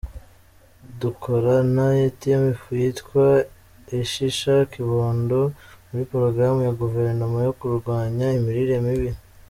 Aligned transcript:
Dukora 1.01 1.53
n’ifu 1.75 2.69
yitwa 2.81 3.25
“Shisha 4.11 4.55
Kibondoâ€? 4.71 5.45
muri 5.87 6.03
Porogaramu 6.11 6.59
ya 6.67 6.75
Goverinoma 6.81 7.37
yo 7.47 7.53
kurwanya 7.59 8.27
imirire 8.39 8.77
mibi. 8.85 9.09